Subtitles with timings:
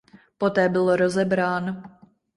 [0.37, 1.83] Poté byl rozebrán.